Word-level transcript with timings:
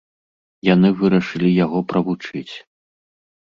Яны 0.73 0.89
вырашылі 1.01 1.53
яго 1.65 1.79
правучыць. 1.95 2.53